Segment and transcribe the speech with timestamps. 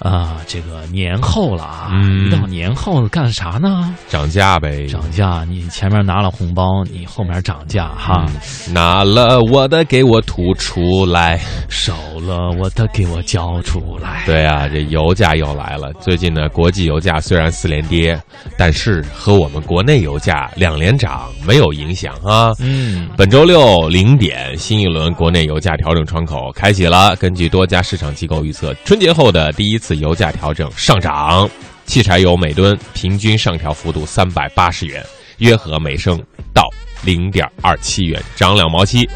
[0.00, 3.94] 啊，这个年后了啊，嗯一到年后干啥呢？
[4.08, 8.26] 涨价呗，涨价，你前面拿了红包，你后面涨价哈，
[8.70, 11.40] 拿了我的给我吐出来。
[11.68, 14.22] 少了我的给我交出来。
[14.26, 15.92] 对啊，这油价又来了。
[15.94, 18.20] 最近呢，国际油价虽然四连跌，
[18.58, 22.52] 但是和我们国内油价两连涨没有影响啊。
[22.58, 27.14] 嗯，本周六零点，新一轮国内油价调整窗口开启了。
[27.16, 31.48] 根据多家市场机构预测，春节后的第一次油价调整上涨，
[31.84, 35.04] 汽柴油每吨平均上调幅度三百八十元，
[35.38, 36.20] 约合每升
[36.52, 36.68] 到
[37.04, 39.08] 零点二七元，涨两毛七。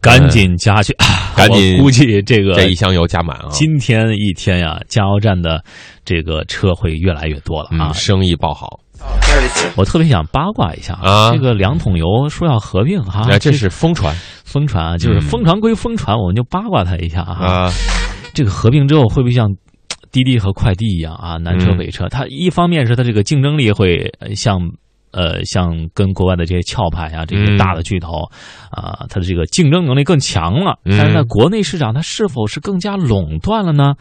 [0.00, 0.92] 赶紧加去，
[1.36, 3.46] 赶紧我估计这个这一箱油加满啊！
[3.52, 5.62] 今天一天呀，加油站的
[6.04, 7.94] 这个车会越来越多了啊嗯，。
[7.94, 8.80] 生意爆好
[9.76, 14.12] 我特别想八卦一下啊这个两桶油说要合并哈，那这是疯传
[14.44, 17.38] 疯传啊，就是嗯疯传归疯传，我们就八卦它一下啊。
[17.38, 17.72] 啊！
[18.34, 19.48] 这个合并之后会不会像
[20.12, 22.08] 滴滴和快递一样啊，南车嗯北车？
[22.08, 24.60] 它一方面是它这个竞争力会呃像
[25.10, 28.28] 呃像跟国外的这些壳牌啊这些嗯大的巨头
[28.70, 30.78] 啊，它的这个竞争能力更强了。
[30.84, 33.94] 嗯但是在国内市场，它是否是更加垄断了呢？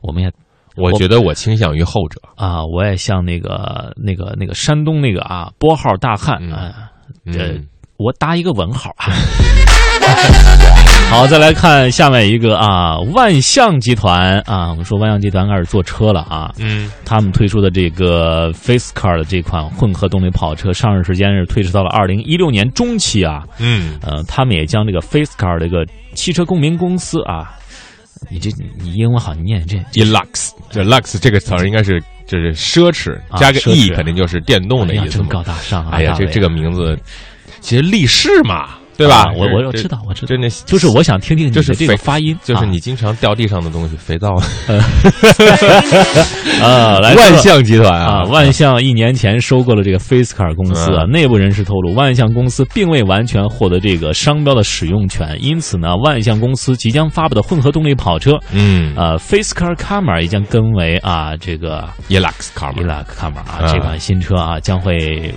[0.00, 0.32] 我们也
[0.76, 2.20] 我觉得我倾向于后者。
[2.36, 6.90] 啊，我也像那个那个那个山东那个啊拨号大汉嗯啊，
[7.26, 9.06] 呃嗯，我打一个问号啊。
[11.16, 27.50] 好，再来看下面一个啊，万象集团啊，我们说万象集团开始做车了啊，嗯他们推出的这个 Face Car 的这款混合动力跑车，上市时间是推迟到了二零一六年中期啊，嗯，呃，他们也将这个 Face Car 这个汽车共鸣公司啊，
[28.30, 35.24] 你这你英文好，你念这 e lux，这 lux 这个词儿应该是就是奢侈，啊加个 e 侈肯定就是电动的意思嘛。
[35.24, 35.92] 真高大上啊！
[35.92, 36.94] 哎呀，这这个名字
[37.60, 39.32] 其实立世嘛，对吧啊？
[39.36, 44.34] 我我我知道我知道就那就是我想听听你就是的这个发音，就是啊你经常掉地上的东西，肥皂。
[46.62, 51.04] 啊，来万象集团啊，啊，万象一年前收购了这个 FaceCar 公司啊。
[51.04, 65.32] 嗯内部人士透露，万象公司并未完全获得这个商标的使用权，因此呢，万象公司即将发布的混合动力跑车，嗯呃 Camera 也将更为啊这个 e lux car 伊嘛，拉克 Camera 啊啊这款新车啊将会。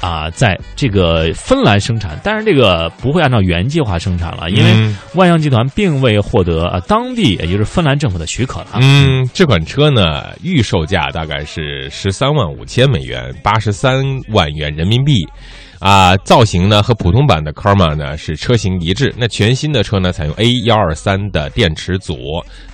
[0.00, 8.78] 啊，在这个芬兰生产，但是这个不会按照原计划生产了，因为嗯万象集团并未获得啊当地，也就是芬兰政府的许可了啊。
[8.80, 15.26] 嗯，这款车呢，预售价大概是十三万五千美元，八十三万元人民币。
[15.80, 19.14] 啊，造型呢和普通版的 Karma 呢是车型一致。
[19.16, 22.16] 那全新的车呢采用 A 幺二三的电池组，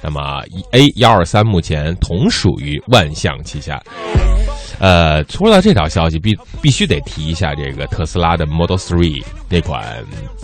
[0.02, 3.78] 那么 A 幺二三目前同属于万象旗下。
[4.84, 9.82] 呃，说到这条消息，必必须得提一下这个特斯拉的 Model Three 那款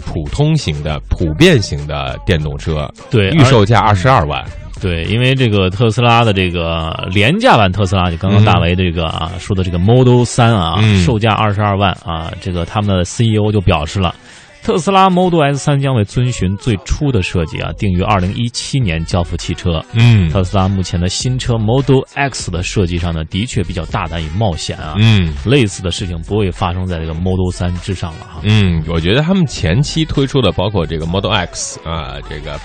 [0.07, 4.43] 普通型的、普遍型的电动车，对，预售价二十二万。
[4.81, 14.15] 对，因为这个特斯拉的这个廉价版特斯拉，就刚刚大为这个啊、说的这个 Model 三啊，嗯售价二十二万啊，这个他们的 CEO 就表示了。
[14.63, 19.83] 特斯拉 Model S 三将会遵循最初的设计啊，定于二零一七年交付汽车。
[19.95, 24.95] 嗯特斯拉目前的新车 Model X 的设计上呢，的确比较大胆与冒险啊。
[24.99, 28.41] 嗯类似的事情不会发生在这个 Model 三之上了哈。
[28.45, 32.61] 嗯，我觉得他们前期推出的，包括这个 Model X 啊，这个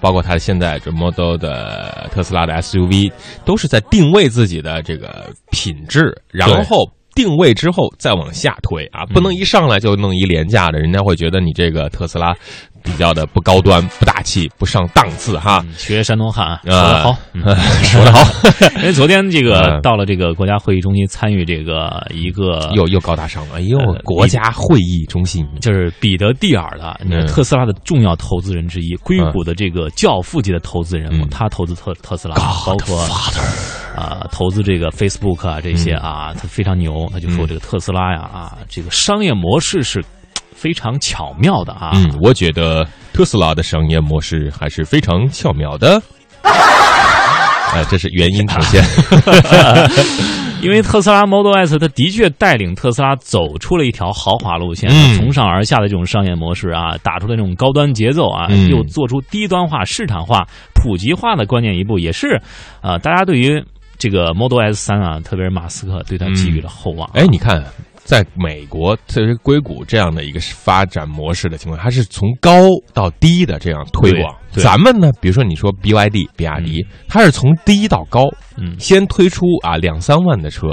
[0.00, 3.10] 包括它现在这 Model 的特斯拉的 SUV，
[3.44, 6.88] 都是在定位自己的这个品质，然后。
[7.18, 12.32] 定位之后再往下推啊，不能一上来就弄一廉价的，人家会觉得你这个特斯拉
[12.80, 15.62] 比较的不高端、不大气、不上档次哈。
[15.64, 17.42] 嗯学山东汉啊，说啊得好，嗯。
[17.82, 18.20] 说得好，
[18.76, 19.80] 因为昨天这个嗯。
[19.80, 32.34] 到了这个国家会议中心参与这个一个又又高大上了，哎呦呃，国家会议中心，就是彼得蒂尔的，特斯拉的重要投资人之一，硅谷的这个教父级的投资人他投资特特斯拉，
[32.66, 33.00] 包括
[33.96, 37.48] 啊、投资这个 Facebook 啊这些啊，他非常牛，他就说嗯。
[37.48, 40.04] 这个特斯拉呀啊，这个商业模式是
[40.58, 46.02] 非常巧妙的啊，嗯，我觉得特斯拉的商业模式还是非常巧妙的。
[47.72, 48.82] 哎，这是原因呈现。
[50.60, 60.44] 因为特斯拉 Model S 它的确带领特斯拉走出了一条豪华路线，嗯从上而下的这种商业模式啊，打出了这种高端节奏啊，嗯又做出低端化、市场化、
[60.74, 62.40] 普及化的关键一步，也是
[62.80, 63.62] 啊、大家对于
[63.98, 67.08] 这个 Model S 三啊，特别是马斯克对他寄予了厚望。
[67.14, 67.62] 哎，你看，
[68.08, 72.50] 在美国，特别是硅谷这样的一个发展模式的情况，它是从高
[72.94, 74.34] 到低的这样推广。
[74.50, 78.24] 咱们呢，比如说你说 BYD 比亚迪，它是从低到高，
[78.56, 80.68] 嗯先推出啊两三万的车，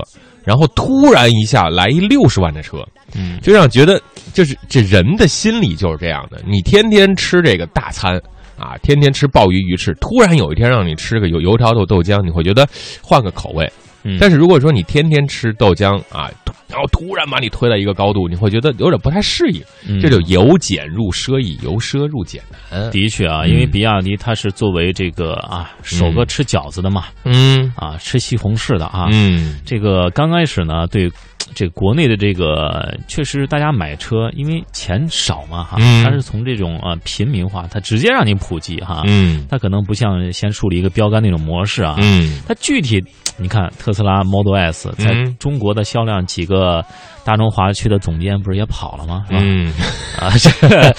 [0.46, 2.78] 然后突然一下来一六十万的车，
[3.14, 4.02] 嗯就让觉得
[4.34, 6.42] 就是这人的心理就是这样的。
[6.48, 8.16] 你天天吃这个大餐
[8.58, 12.66] 啊，天天吃鲍鱼鱼翅，突然有一天让你吃个油油条豆豆浆，你会觉得
[13.04, 13.70] 换个口味。
[14.08, 16.32] 嗯，但是如果说你天天吃豆浆啊，
[16.68, 19.62] 然后突然把你推到一个高度，你会觉得有点不太适应。
[19.88, 20.00] 嗯。
[20.02, 22.92] 这就由俭入奢易，由奢入俭难。
[22.92, 27.72] 的确啊，因为比亚迪它是作为这个啊首个吃饺子的嘛，嗯。
[27.75, 29.60] 啊吃西红柿的啊，嗯。
[29.66, 31.10] 这个刚开始呢，对
[31.54, 36.04] 这国内的这个确实大家买车，因为钱少嘛哈，嗯。
[36.04, 39.46] 它是从这种啊平民化，它直接让你普及哈，嗯。
[39.50, 42.42] 它可能不像先树立一个标杆那种模式啊，嗯。
[42.48, 43.01] 它具体
[43.38, 45.36] 你看特斯拉 Model S 在嗯。
[45.40, 46.84] 中国的销量，几个
[47.24, 49.24] 大中华区的总监不是也跑了吗？
[49.28, 49.40] 是吧？
[49.42, 49.74] 嗯
[50.20, 50.96] 啊，这个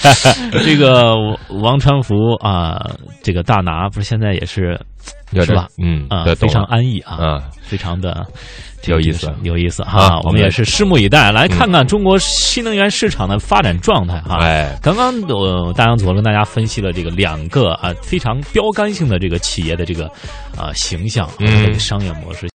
[0.63, 1.15] 这个
[1.61, 2.79] 王传福啊，
[3.23, 4.79] 这个大拿不是现在也是
[5.33, 5.67] 是吧？
[5.81, 8.25] 嗯啊，非常安逸啊，啊，非常的
[8.85, 10.17] 有意思有意思哈。
[10.17, 14.37] 我我们们也是拭目以待，来看看中国新能源市场的发展状态哈。
[14.41, 20.05] 哎，刚刚呃，大洋左跟大家分析了这个两个啊非常标杆性的这个企业的这个
[20.55, 22.45] 啊形象和嗯这个商业模式。